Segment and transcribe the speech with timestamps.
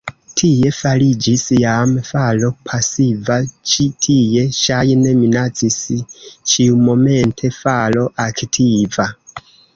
[0.39, 3.37] Tie fariĝis jam falo pasiva,
[3.73, 5.77] ĉi tie ŝajne minacis
[6.55, 9.09] ĉiumomente falo aktiva.